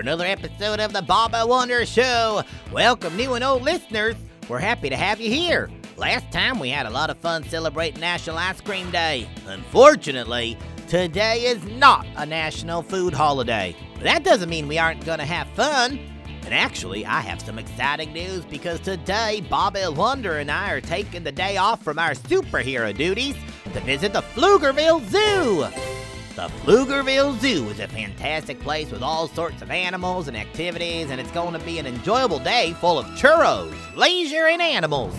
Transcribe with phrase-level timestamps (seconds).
[0.00, 2.42] For another episode of the Baba Wonder Show.
[2.72, 4.14] Welcome, new and old listeners.
[4.48, 5.68] We're happy to have you here.
[5.98, 9.28] Last time we had a lot of fun celebrating National Ice Cream Day.
[9.46, 10.56] Unfortunately,
[10.88, 13.76] today is not a national food holiday.
[13.94, 15.98] But that doesn't mean we aren't going to have fun.
[16.46, 21.24] And actually, I have some exciting news because today Baba Wonder and I are taking
[21.24, 23.36] the day off from our superhero duties
[23.74, 25.89] to visit the Pflugerville Zoo.
[26.36, 31.20] The Pflugerville Zoo is a fantastic place with all sorts of animals and activities, and
[31.20, 35.12] it's going to be an enjoyable day full of churros, leisure, and animals.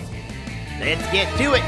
[0.79, 1.63] Let's get to it.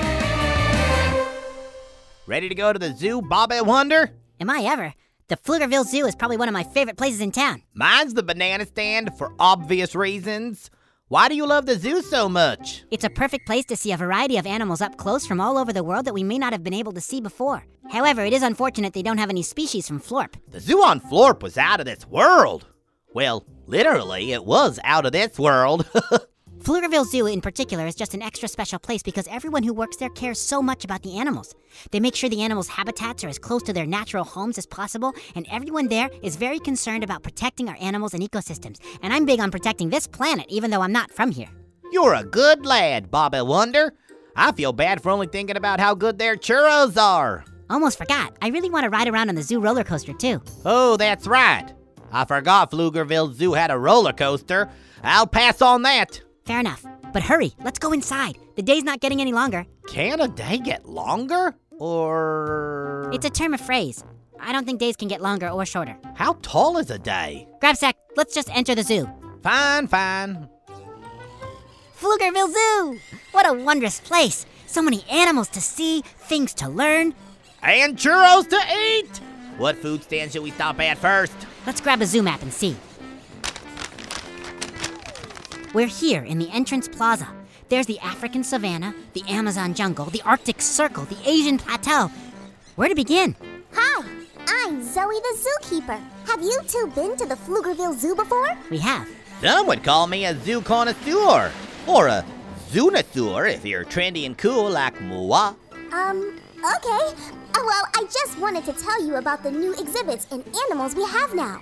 [2.25, 4.11] Ready to go to the zoo, Bobby Wonder?
[4.39, 4.93] Am I ever?
[5.27, 7.63] The Pflugerville Zoo is probably one of my favorite places in town.
[7.73, 10.71] Mine's the banana stand for obvious reasons.
[11.09, 12.85] Why do you love the zoo so much?
[12.89, 15.73] It's a perfect place to see a variety of animals up close from all over
[15.73, 17.65] the world that we may not have been able to see before.
[17.91, 20.35] However, it is unfortunate they don't have any species from Florp.
[20.49, 22.67] The zoo on Florp was out of this world.
[23.13, 25.85] Well, literally, it was out of this world.
[26.63, 30.07] Pflugerville Zoo in particular is just an extra special place because everyone who works there
[30.07, 31.53] cares so much about the animals.
[31.91, 35.11] They make sure the animals' habitats are as close to their natural homes as possible,
[35.35, 38.77] and everyone there is very concerned about protecting our animals and ecosystems.
[39.01, 41.49] And I'm big on protecting this planet, even though I'm not from here.
[41.91, 43.91] You're a good lad, Bobby Wonder.
[44.33, 47.43] I feel bad for only thinking about how good their churros are.
[47.69, 48.37] Almost forgot.
[48.41, 50.41] I really want to ride around on the zoo roller coaster too.
[50.63, 51.73] Oh, that's right.
[52.09, 54.69] I forgot Pflugerville Zoo had a roller coaster.
[55.03, 56.21] I'll pass on that.
[56.45, 56.85] Fair enough.
[57.13, 58.37] But hurry, let's go inside.
[58.55, 59.65] The day's not getting any longer.
[59.87, 61.55] Can a day get longer?
[61.79, 63.09] Or.
[63.13, 64.03] It's a term of phrase.
[64.39, 65.97] I don't think days can get longer or shorter.
[66.15, 67.47] How tall is a day?
[67.61, 69.09] Grabstack, let's just enter the zoo.
[69.41, 70.49] Fine, fine.
[71.99, 72.99] Pflugerville Zoo!
[73.31, 74.45] What a wondrous place!
[74.67, 77.13] So many animals to see, things to learn.
[77.61, 79.21] And churros to eat!
[79.57, 81.33] What food stand should we stop at first?
[81.65, 82.75] Let's grab a zoo map and see.
[85.73, 87.27] We're here in the entrance plaza.
[87.69, 92.11] There's the African savanna, the Amazon jungle, the Arctic circle, the Asian plateau.
[92.75, 93.35] Where to begin?
[93.73, 94.07] Hi,
[94.47, 95.99] I'm Zoe the zookeeper.
[96.27, 98.55] Have you two been to the Pflugerville Zoo before?
[98.69, 99.09] We have.
[99.41, 101.51] Some would call me a zoo connoisseur,
[101.87, 102.23] or a
[102.69, 105.55] zoonosaur if you're trendy and cool like moi.
[105.91, 107.15] Um, okay.
[107.55, 111.03] Uh, well, I just wanted to tell you about the new exhibits and animals we
[111.05, 111.61] have now.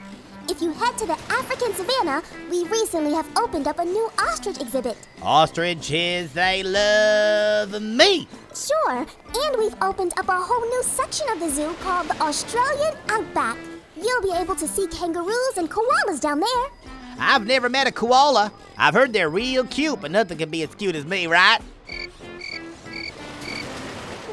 [0.51, 4.59] If you head to the African savannah, we recently have opened up a new ostrich
[4.59, 4.97] exhibit.
[5.21, 8.27] Ostriches, they love me.
[8.53, 12.97] Sure, and we've opened up a whole new section of the zoo called the Australian
[13.07, 13.57] Outback.
[13.95, 16.91] You'll be able to see kangaroos and koalas down there.
[17.17, 18.51] I've never met a koala.
[18.77, 21.59] I've heard they're real cute, but nothing can be as cute as me, right?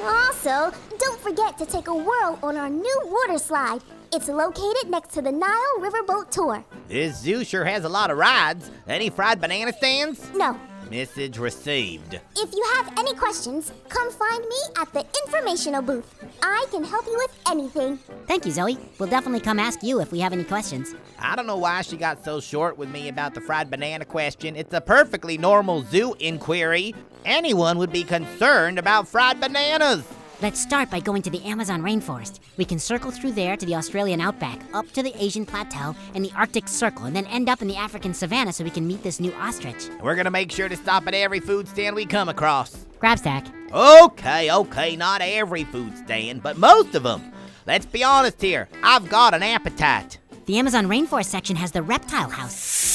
[0.03, 3.83] Also, don't forget to take a whirl on our new water slide.
[4.13, 6.65] It's located next to the Nile Riverboat Tour.
[6.89, 8.71] This zoo sure has a lot of rides.
[8.89, 10.31] Any fried banana stands?
[10.35, 10.59] No,
[10.91, 12.15] Message received.
[12.15, 16.25] if you have any questions, come find me at the informational booth.
[16.43, 17.99] I can help you with anything.
[18.27, 18.79] Thank you, Zoe.
[18.99, 20.95] We'll definitely come ask you if we have any questions.
[21.19, 24.57] I don't know why she got so short with me about the fried banana question.
[24.57, 26.95] It's a perfectly normal zoo inquiry.
[27.27, 30.05] Anyone would be concerned about fried bananas.
[30.41, 32.39] Let's start by going to the Amazon rainforest.
[32.57, 36.25] We can circle through there to the Australian outback, up to the Asian plateau and
[36.25, 39.03] the Arctic Circle, and then end up in the African savanna so we can meet
[39.03, 39.89] this new ostrich.
[40.01, 42.87] We're gonna make sure to stop at every food stand we come across.
[43.01, 43.51] Grabstack.
[43.73, 47.33] Okay, okay, not every food stand, but most of them.
[47.67, 50.19] Let's be honest here, I've got an appetite.
[50.47, 52.87] The Amazon rainforest section has the reptile house.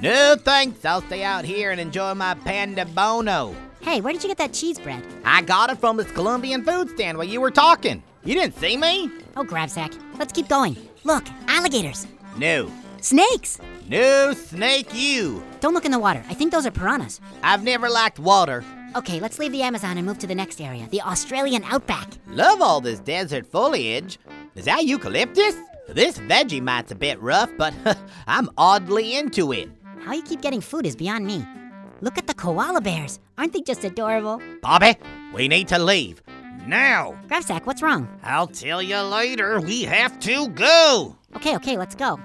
[0.00, 3.54] No thanks, I'll stay out here and enjoy my pandebono.
[3.88, 5.02] Hey, where did you get that cheese bread?
[5.24, 8.02] I got it from this Colombian food stand while you were talking.
[8.22, 9.10] You didn't see me?
[9.34, 9.98] Oh, Grabstack.
[10.18, 10.76] Let's keep going.
[11.04, 12.06] Look, alligators.
[12.36, 12.70] No.
[13.00, 13.58] Snakes.
[13.88, 15.42] No snake you.
[15.60, 16.22] Don't look in the water.
[16.28, 17.18] I think those are piranhas.
[17.42, 18.62] I've never liked water.
[18.94, 22.10] Okay, let's leave the Amazon and move to the next area, the Australian outback.
[22.26, 24.18] Love all this desert foliage.
[24.54, 25.56] Is that eucalyptus?
[25.88, 27.72] This veggie Vegemite's a bit rough, but
[28.26, 29.70] I'm oddly into it.
[30.00, 31.42] How you keep getting food is beyond me.
[32.00, 33.18] Look at the koala bears.
[33.36, 34.40] Aren't they just adorable?
[34.62, 34.94] Bobby,
[35.34, 36.22] we need to leave.
[36.66, 37.18] Now.
[37.26, 38.08] Grabstack, what's wrong?
[38.22, 39.60] I'll tell you later.
[39.60, 41.16] We have to go.
[41.36, 42.20] Okay, okay, let's go.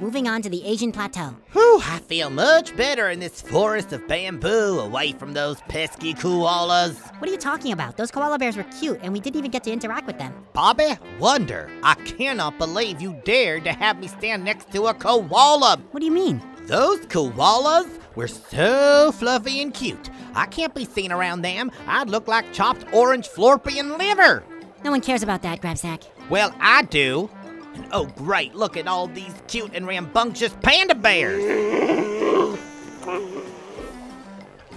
[0.00, 1.34] Moving on to the Asian Plateau.
[1.52, 6.96] Whew, I feel much better in this forest of bamboo away from those pesky koalas.
[7.18, 7.96] What are you talking about?
[7.96, 10.34] Those koala bears were cute, and we didn't even get to interact with them.
[10.52, 15.78] Bobby, wonder, I cannot believe you dared to have me stand next to a koala.
[15.92, 16.42] What do you mean?
[16.66, 20.10] Those koalas were so fluffy and cute.
[20.34, 21.70] I can't be seen around them.
[21.86, 24.42] I'd look like chopped orange florpian liver.
[24.82, 26.04] No one cares about that, Grabstack.
[26.28, 27.30] Well, I do.
[27.74, 31.42] And oh, great, look at all these cute and rambunctious panda bears.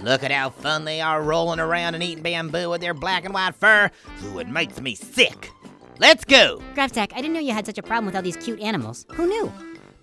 [0.02, 3.34] Look at how fun they are rolling around and eating bamboo with their black and
[3.34, 3.90] white fur.
[4.24, 5.50] Ooh, it makes me sick.
[5.98, 6.62] Let's go.
[6.74, 9.04] Grabstack, I didn't know you had such a problem with all these cute animals.
[9.12, 9.52] Who knew?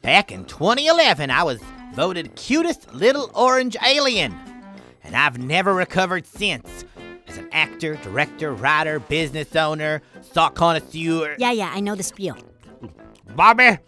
[0.04, 1.60] Back in 2011, I was
[1.98, 4.32] voted cutest little orange alien.
[5.04, 6.86] And I've never recovered since.
[7.28, 11.36] As an actor, director, writer, business owner, stock connoisseur.
[11.40, 12.38] Yeah, yeah, I know the spiel.
[13.36, 13.80] Bobby,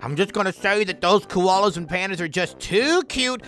[0.00, 3.42] I'm just gonna say that those koalas and pandas are just too cute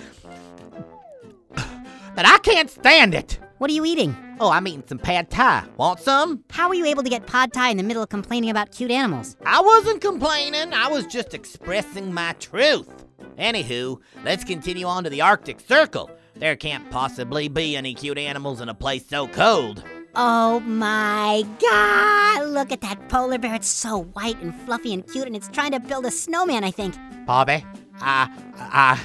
[1.54, 3.38] that I can't stand it.
[3.56, 4.14] What are you eating?
[4.38, 5.64] Oh, I'm eating some pad thai.
[5.78, 6.44] Want some?
[6.50, 8.90] How were you able to get pad thai in the middle of complaining about cute
[8.90, 9.38] animals?
[9.46, 10.74] I wasn't complaining.
[10.74, 13.06] I was just expressing my truth.
[13.40, 16.10] Anywho, let's continue on to the Arctic Circle.
[16.36, 19.82] There can't possibly be any cute animals in a place so cold.
[20.14, 22.48] Oh my god!
[22.50, 23.54] Look at that polar bear.
[23.54, 26.70] It's so white and fluffy and cute, and it's trying to build a snowman, I
[26.70, 26.96] think.
[27.24, 27.64] Bobby,
[28.00, 29.00] I, I,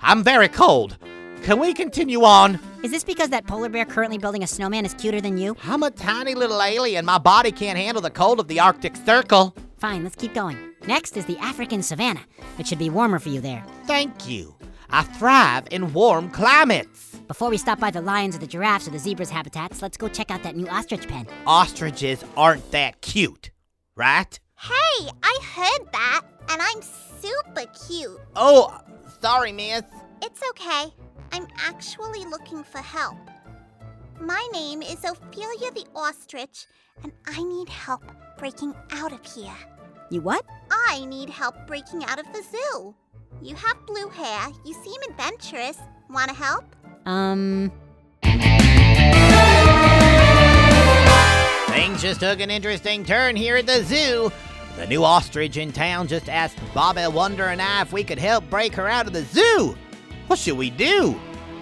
[0.00, 0.98] I'm very cold.
[1.42, 2.58] Can we continue on?
[2.82, 5.56] Is this because that polar bear currently building a snowman is cuter than you?
[5.62, 7.04] I'm a tiny little alien.
[7.04, 9.54] My body can't handle the cold of the Arctic Circle.
[9.78, 10.65] Fine, let's keep going.
[10.86, 12.20] Next is the African savanna.
[12.58, 13.64] It should be warmer for you there.
[13.86, 14.54] Thank you.
[14.90, 17.16] I thrive in warm climates.
[17.26, 20.08] Before we stop by the lions or the giraffes or the zebras' habitats, let's go
[20.08, 21.26] check out that new ostrich pen.
[21.44, 23.50] Ostriches aren't that cute,
[23.96, 24.38] right?
[24.58, 28.20] Hey, I heard that, and I'm super cute.
[28.36, 28.78] Oh,
[29.20, 29.82] sorry, miss.
[30.22, 30.94] It's okay.
[31.32, 33.18] I'm actually looking for help.
[34.20, 36.66] My name is Ophelia the Ostrich,
[37.02, 38.04] and I need help
[38.38, 39.52] breaking out of here.
[40.10, 40.44] You what?
[40.88, 42.94] I need help breaking out of the zoo.
[43.42, 45.78] You have blue hair, you seem adventurous.
[46.10, 46.64] Wanna help?
[47.06, 47.72] Um.
[51.68, 54.30] Things just took an interesting turn here at the zoo.
[54.76, 58.48] The new ostrich in town just asked Bobby Wonder and I if we could help
[58.50, 59.76] break her out of the zoo.
[60.26, 61.12] What should we do?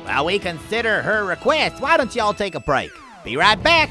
[0.05, 2.91] While we consider her request, why don't y'all take a break?
[3.25, 3.91] Be right back.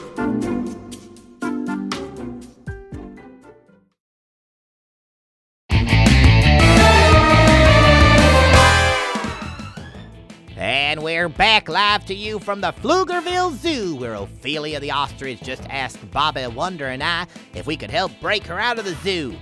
[11.41, 16.47] Back live to you from the Pflugerville Zoo, where Ophelia the ostrich just asked Baba
[16.51, 19.35] Wonder and I if we could help break her out of the zoo.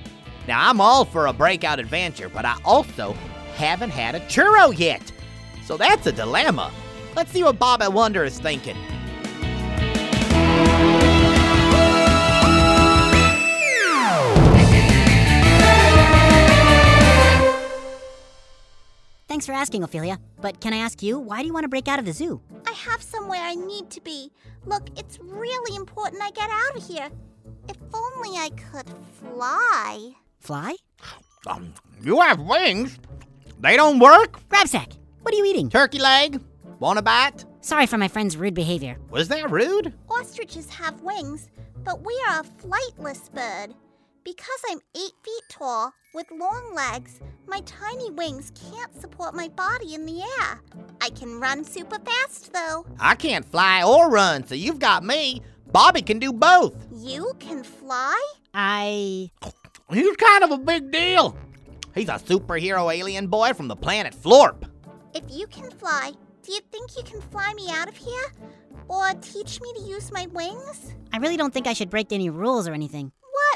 [0.48, 3.12] Now, I'm all for a breakout adventure, but I also
[3.56, 5.12] haven't had a churro yet.
[5.66, 6.72] So that's a dilemma.
[7.18, 8.78] Let's see what Baba Wonder is thinking.
[19.40, 20.20] Thanks for asking, Ophelia.
[20.42, 22.42] But can I ask you, why do you want to break out of the zoo?
[22.68, 24.34] I have somewhere I need to be.
[24.66, 27.08] Look, it's really important I get out of here.
[27.70, 30.12] If only I could fly.
[30.42, 30.76] Fly?
[31.48, 33.00] Um, you have wings.
[33.62, 34.46] They don't work?
[34.50, 35.70] Grabstack, what are you eating?
[35.70, 36.42] Turkey leg?
[36.80, 37.46] Want a bite?
[37.62, 38.98] Sorry for my friend's rude behavior.
[39.10, 39.94] Was that rude?
[40.10, 41.48] Ostriches have wings,
[41.86, 43.74] but we are a flightless bird.
[44.24, 49.94] Because I'm eight feet tall, with long legs, my tiny wings can't support my body
[49.94, 50.62] in the air.
[51.02, 52.86] I can run super fast, though.
[53.00, 55.42] I can't fly or run, so you've got me.
[55.72, 56.76] Bobby can do both.
[56.94, 58.22] You can fly?
[58.54, 59.32] I.
[59.92, 61.38] He's kind of a big deal.
[61.96, 64.70] He's a superhero alien boy from the planet Florp.
[65.14, 66.12] If you can fly,
[66.44, 68.34] do you think you can fly me out of here?
[68.88, 70.94] Or teach me to use my wings?
[71.14, 73.12] I really don't think I should break any rules or anything.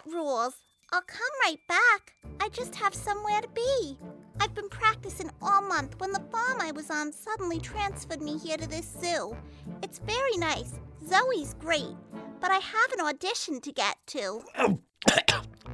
[0.06, 0.56] Rules?
[0.92, 2.14] I'll come right back.
[2.40, 3.98] I just have somewhere to be.
[4.40, 8.58] I've been practicing all month when the farm I was on suddenly transferred me here
[8.58, 9.36] to this zoo.
[9.82, 10.74] It's very nice.
[11.08, 11.96] Zoe's great.
[12.40, 14.44] But I have an audition to get to.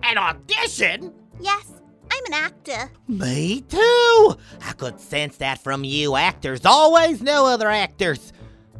[0.04, 1.14] An audition?
[1.40, 1.74] Yes,
[2.12, 2.92] I'm an actor.
[3.08, 4.36] Me too.
[4.62, 6.16] I could sense that from you.
[6.16, 8.32] Actors always know other actors.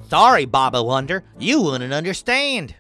[0.08, 2.76] Sorry, Baba Wonder, you wouldn't understand.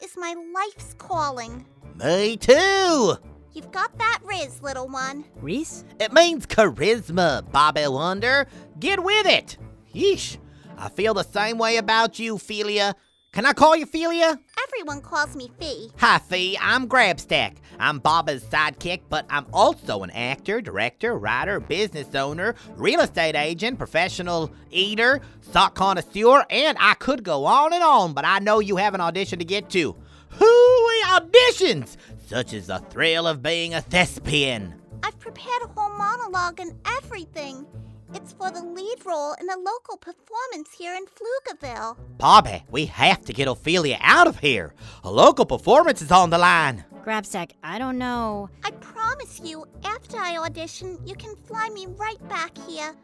[0.00, 1.66] Being an actor is my life's calling.
[1.96, 3.16] Me too.
[3.52, 5.24] You've got that riz, little one.
[5.40, 5.84] Riz?
[5.98, 8.46] It means charisma, Bobby Wonder.
[8.78, 9.56] Get with it.
[9.94, 10.38] Yeesh.
[10.76, 12.94] I feel the same way about you, Felia.
[13.32, 14.38] Can I call you Felia?
[14.64, 15.90] Everyone calls me Fee.
[15.98, 16.58] Hi, Fee.
[16.60, 17.56] I'm Grabstack.
[17.78, 23.78] I'm Baba's sidekick, but I'm also an actor, director, writer, business owner, real estate agent,
[23.78, 28.76] professional eater, sock connoisseur, and I could go on and on, but I know you
[28.76, 29.94] have an audition to get to.
[30.30, 31.96] Hooey auditions!
[32.26, 34.74] Such is the thrill of being a thespian.
[35.02, 37.66] I've prepared a whole monologue and everything.
[38.14, 41.96] It's for the lead role in a local performance here in Pflugerville.
[42.16, 44.74] Bobby, we have to get Ophelia out of here.
[45.04, 46.84] A local performance is on the line.
[47.04, 48.48] Grabstack, I don't know.
[48.64, 52.94] I promise you, after I audition, you can fly me right back here.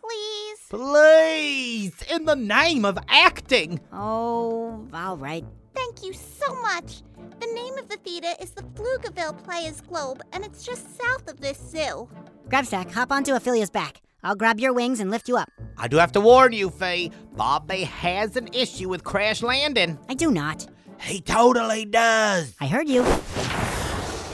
[0.00, 0.58] Please?
[0.68, 3.80] Please, in the name of acting.
[3.92, 5.44] Oh, all right.
[5.74, 7.02] Thank you so much.
[7.40, 11.40] The name of the theater is the Pflugerville Players Globe, and it's just south of
[11.40, 12.08] this zoo.
[12.48, 14.00] Grabstack, hop onto Ophelia's back.
[14.22, 15.50] I'll grab your wings and lift you up.
[15.76, 17.10] I do have to warn you, Faye.
[17.36, 19.98] Bobby has an issue with crash landing.
[20.08, 20.66] I do not.
[21.00, 22.54] He totally does.
[22.60, 23.04] I heard you.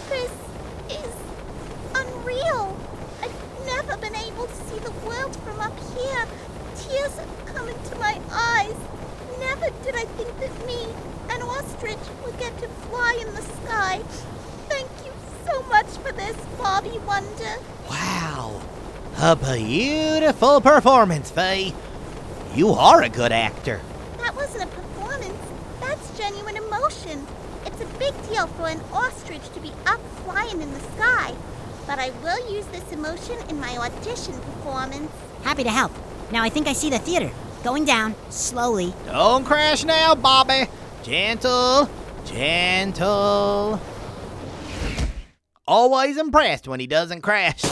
[0.08, 0.32] This
[0.88, 1.12] is
[1.94, 2.74] unreal.
[3.20, 6.26] I've never been able to see the world from up here.
[6.76, 8.74] Tears have come into my eyes.
[9.38, 10.86] Never did I think that me,
[11.28, 13.98] an ostrich, would get to fly in the sky.
[14.68, 15.12] Thank you
[15.46, 17.58] so much for this, Bobby Wonder.
[17.90, 18.62] Wow.
[19.16, 21.72] A beautiful performance, Faye.
[22.54, 23.80] You are a good actor.
[24.18, 25.38] That wasn't a performance.
[25.80, 27.24] That's genuine emotion.
[27.64, 31.32] It's a big deal for an ostrich to be up flying in the sky.
[31.86, 35.10] But I will use this emotion in my audition performance.
[35.42, 35.92] Happy to help.
[36.32, 37.30] Now I think I see the theater.
[37.62, 38.92] Going down, slowly.
[39.06, 40.66] Don't crash now, Bobby.
[41.02, 41.88] Gentle,
[42.26, 43.80] gentle.
[45.66, 47.62] Always impressed when he doesn't crash.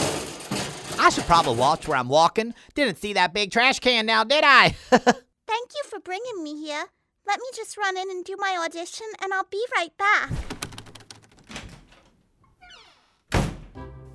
[0.99, 2.53] I should probably watch where I'm walking.
[2.75, 4.69] Didn't see that big trash can now, did I?
[4.89, 6.85] Thank you for bringing me here.
[7.27, 10.31] Let me just run in and do my audition, and I'll be right back.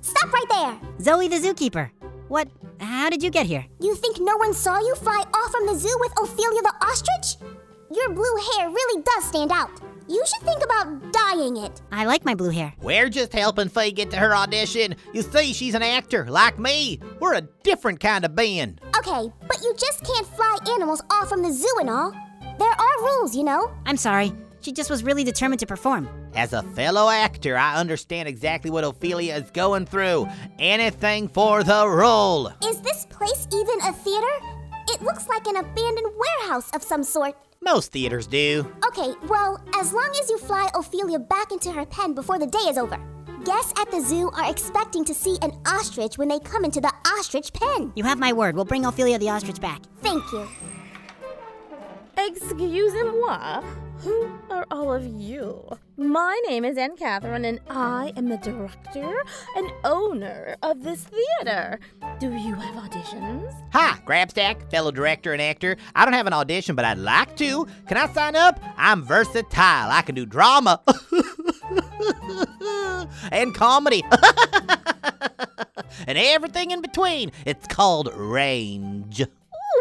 [0.01, 0.79] Stop right there!
[1.01, 1.91] Zoe the zookeeper.
[2.27, 2.47] What?
[2.79, 3.65] How did you get here?
[3.79, 7.58] You think no one saw you fly off from the zoo with Ophelia the ostrich?
[7.91, 9.71] Your blue hair really does stand out.
[10.07, 11.81] You should think about dyeing it.
[11.91, 12.73] I like my blue hair.
[12.81, 14.95] We're just helping Faye get to her audition.
[15.13, 16.99] You see, she's an actor, like me.
[17.19, 18.79] We're a different kind of band.
[18.97, 22.11] Okay, but you just can't fly animals off from the zoo and all.
[22.59, 23.71] There are rules, you know.
[23.85, 24.33] I'm sorry.
[24.61, 26.07] She just was really determined to perform.
[26.35, 30.27] As a fellow actor, I understand exactly what Ophelia is going through.
[30.59, 32.47] Anything for the role.
[32.63, 34.33] Is this place even a theater?
[34.89, 37.35] It looks like an abandoned warehouse of some sort.
[37.61, 38.65] Most theaters do.
[38.87, 42.69] Okay, well, as long as you fly Ophelia back into her pen before the day
[42.69, 42.97] is over.
[43.43, 46.93] Guests at the zoo are expecting to see an ostrich when they come into the
[47.17, 47.91] ostrich pen.
[47.95, 48.55] You have my word.
[48.55, 49.81] We'll bring Ophelia the ostrich back.
[50.01, 50.47] Thank you.
[52.17, 53.61] Excusez-moi.
[53.99, 55.77] Who are all of you?
[55.99, 59.21] My name is Anne Catherine, and I am the director
[59.57, 61.77] and owner of this theater.
[62.21, 63.53] Do you have auditions?
[63.73, 65.75] Hi, Grabstack, fellow director and actor.
[65.93, 67.67] I don't have an audition, but I'd like to.
[67.89, 68.61] Can I sign up?
[68.77, 69.91] I'm versatile.
[69.91, 70.79] I can do drama
[73.33, 74.01] and comedy
[76.07, 77.33] and everything in between.
[77.45, 79.21] It's called range.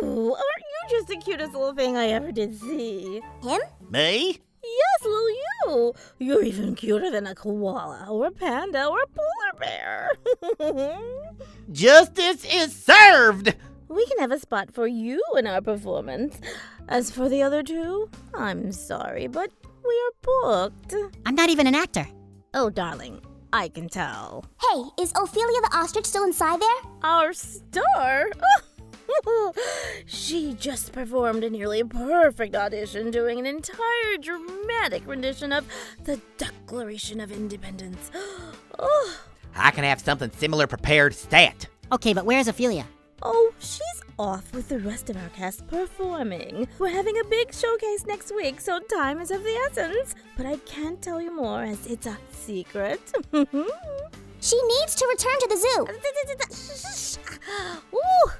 [0.03, 3.23] Ooh, aren't you just the cutest little thing I ever did see?
[3.45, 3.61] Him?
[3.89, 4.41] Me?
[4.77, 5.95] Yes, little you.
[6.19, 10.99] You're even cuter than a koala or a panda or a polar bear.
[11.73, 13.55] Justice is served.
[13.89, 16.41] we can have a spot for you in our performance.
[16.89, 19.51] As for the other two, I'm sorry, but
[19.85, 20.95] we are booked.
[21.27, 22.07] I'm not even an actor.
[22.55, 23.21] Oh, darling,
[23.53, 24.45] I can tell.
[24.61, 26.93] Hey, is Ophelia the ostrich still inside there?
[27.03, 28.31] Our star?
[30.07, 35.67] she just performed a nearly perfect audition doing an entire dramatic rendition of
[36.05, 38.11] the Declaration of Independence.
[38.79, 39.21] oh,
[39.57, 41.67] I can have something similar prepared stat.
[41.91, 42.87] Okay, but where's Ophelia?
[43.23, 43.83] oh, she's
[44.19, 46.69] off with the rest of our cast performing.
[46.79, 50.15] We're having a big showcase next week, so time is of the essence.
[50.37, 53.01] But I can't tell you more as it's a secret.
[54.41, 57.19] She needs to return to the zoo.
[57.97, 58.31] Ooh,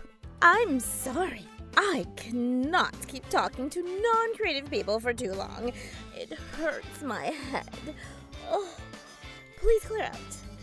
[0.41, 1.47] I'm sorry.
[1.77, 5.73] I cannot keep talking to non creative people for too long.
[6.15, 7.69] It hurts my head.
[8.51, 8.69] Oh,
[9.61, 10.17] please clear out.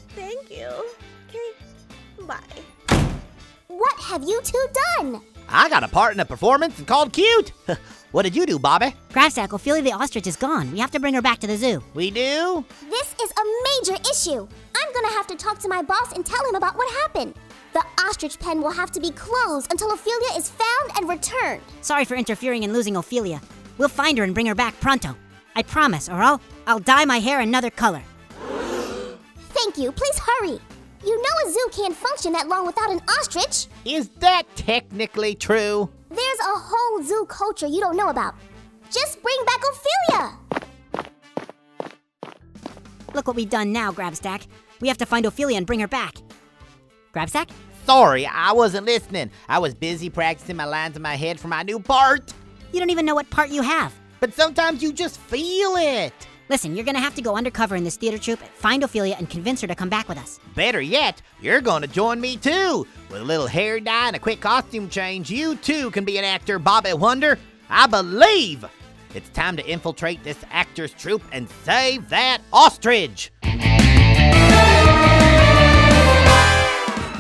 [0.09, 0.69] Thank you.
[1.29, 3.05] Okay, bye.
[3.67, 4.65] What have you two
[4.97, 5.21] done?
[5.49, 7.51] I got a part in a performance and called Cute.
[8.11, 8.95] what did you do, Bobby?
[9.11, 10.71] Grabstack, Ophelia the ostrich is gone.
[10.71, 11.83] We have to bring her back to the zoo.
[11.93, 12.65] We do?
[12.89, 14.47] This is a major issue.
[14.75, 17.35] I'm gonna have to talk to my boss and tell him about what happened.
[17.75, 21.61] The ostrich pen will have to be closed until Ophelia is found and returned.
[21.81, 23.41] Sorry for interfering and losing Ophelia.
[23.77, 25.13] We'll find her and bring her back pronto.
[25.57, 28.01] I promise, or I'll I'll dye my hair another color.
[29.49, 29.91] Thank you.
[29.91, 30.57] Please hurry.
[31.05, 33.67] You know a zoo can't function that long without an ostrich.
[33.83, 35.89] Is that technically true?
[36.07, 38.35] There's a whole zoo culture you don't know about.
[38.89, 40.31] Just bring back Ophelia.
[43.13, 44.47] Look what we've done now, Grabstack.
[44.79, 46.15] We have to find Ophelia and bring her back.
[47.85, 49.29] Sorry, I wasn't listening.
[49.47, 52.33] I was busy practicing my lines in my head for my new part.
[52.73, 53.93] You don't even know what part you have.
[54.19, 56.13] But sometimes you just feel it.
[56.49, 59.61] Listen, you're gonna have to go undercover in this theater troupe, find Ophelia, and convince
[59.61, 60.39] her to come back with us.
[60.55, 62.85] Better yet, you're to join me too.
[63.09, 66.23] With a little hair dye and a quick costume change, you too can be an
[66.23, 67.39] actor, Bobby Wonder.
[67.69, 68.65] I believe.
[69.15, 73.31] It's time to infiltrate this actor's troupe and save that ostrich.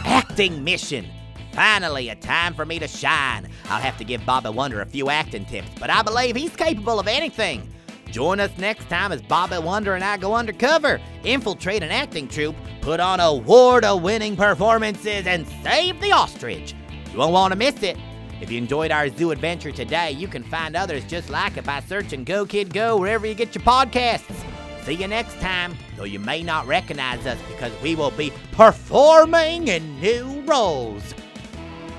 [0.05, 1.07] Acting mission.
[1.51, 3.49] Finally, a time for me to shine.
[3.69, 6.99] I'll have to give Bobby Wonder a few acting tips, but I believe he's capable
[6.99, 7.67] of anything.
[8.11, 12.55] Join us next time as Bobby Wonder and I go undercover, infiltrate an acting troupe,
[12.81, 16.75] put on award winning performances, and save the ostrich.
[17.11, 17.97] You won't want to miss it.
[18.41, 21.79] If you enjoyed our zoo adventure today, you can find others just like it by
[21.79, 24.45] searching Go Kid Go wherever you get your podcasts.
[24.85, 29.67] See you next time, though you may not recognize us because we will be performing
[29.67, 31.15] in new roles.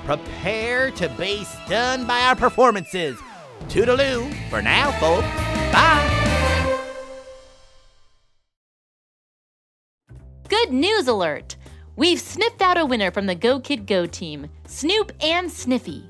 [0.05, 3.19] Prepare to be stunned by our performances.
[3.67, 5.27] Toodaloo for now, folks.
[5.73, 6.13] Bye.
[10.47, 11.57] Good news alert!
[11.97, 16.09] We've sniffed out a winner from the Go Kid Go team Snoop and Sniffy.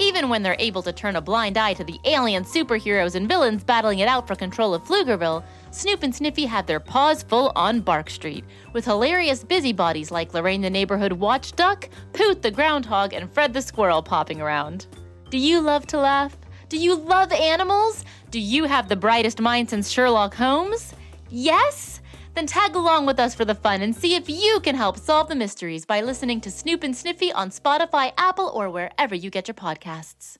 [0.00, 3.62] Even when they're able to turn a blind eye to the alien superheroes and villains
[3.62, 7.80] battling it out for control of Pflugerville, Snoop and Sniffy have their paws full on
[7.80, 13.30] Bark Street, with hilarious busybodies like Lorraine the neighborhood watch duck, Poot the groundhog, and
[13.30, 14.86] Fred the squirrel popping around.
[15.30, 16.36] Do you love to laugh?
[16.68, 18.04] Do you love animals?
[18.30, 20.92] Do you have the brightest mind since Sherlock Holmes?
[21.30, 22.00] Yes?
[22.34, 25.28] Then tag along with us for the fun and see if you can help solve
[25.28, 29.48] the mysteries by listening to Snoop and Sniffy on Spotify, Apple, or wherever you get
[29.48, 30.38] your podcasts.